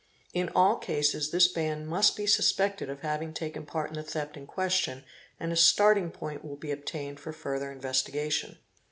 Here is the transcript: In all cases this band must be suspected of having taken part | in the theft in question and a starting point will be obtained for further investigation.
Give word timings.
In 0.33 0.49
all 0.55 0.77
cases 0.77 1.29
this 1.29 1.47
band 1.47 1.87
must 1.87 2.17
be 2.17 2.25
suspected 2.25 2.89
of 2.89 3.01
having 3.01 3.35
taken 3.35 3.67
part 3.67 3.89
| 3.89 3.91
in 3.91 3.97
the 3.97 4.01
theft 4.01 4.35
in 4.35 4.47
question 4.47 5.03
and 5.39 5.51
a 5.53 5.55
starting 5.55 6.09
point 6.09 6.43
will 6.43 6.57
be 6.57 6.71
obtained 6.71 7.19
for 7.19 7.31
further 7.31 7.71
investigation. 7.71 8.57